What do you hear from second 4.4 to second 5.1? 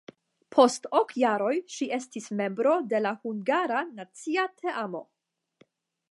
teamo.